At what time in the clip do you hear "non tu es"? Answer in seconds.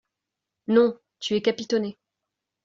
0.65-1.43